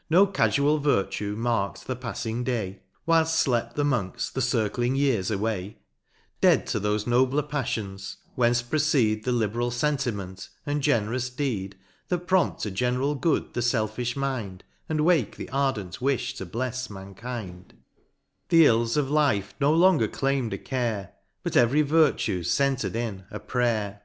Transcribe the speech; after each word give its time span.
—No 0.16 0.28
cafual 0.28 0.78
Virtue 0.80 1.34
mark'd 1.36 1.88
the 1.88 1.96
pafling 1.96 2.44
day, 2.44 2.82
Whilft 3.04 3.42
flept 3.42 3.74
the 3.74 3.84
Monks 3.84 4.30
the 4.30 4.40
circling 4.40 4.94
years 4.94 5.28
away; 5.28 5.78
Dead 6.40 6.68
to 6.68 6.78
thofe 6.80 7.04
nobler 7.08 7.42
paflions, 7.42 8.18
whence 8.36 8.62
proceed 8.62 9.24
The 9.24 9.32
liberal 9.32 9.72
fentiment, 9.72 10.50
and 10.64 10.84
generous 10.84 11.30
deed, 11.30 11.76
That 12.10 12.28
prompt 12.28 12.60
to 12.62 12.70
general 12.70 13.16
good 13.16 13.54
the 13.54 13.60
felfifh 13.60 14.14
mind, 14.14 14.62
And 14.88 15.00
wake 15.00 15.34
the 15.34 15.50
ardent 15.50 15.98
wifli 15.98 16.36
to 16.36 16.46
blefs 16.46 16.88
mankind: 16.88 17.76
The 18.50 18.66
ills 18.66 18.96
of 18.96 19.10
life 19.10 19.52
no 19.60 19.72
longer 19.74 20.06
claim'd 20.06 20.52
a 20.52 20.58
care, 20.58 21.10
But 21.42 21.56
every 21.56 21.82
Virtue 21.82 22.44
center'd 22.44 22.94
in— 22.94 23.24
a 23.32 23.40
Prayer. 23.40 24.02